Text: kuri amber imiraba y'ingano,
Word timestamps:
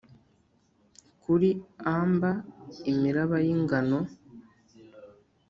kuri 1.21 1.49
amber 1.97 2.35
imiraba 2.91 3.35
y'ingano, 3.45 3.99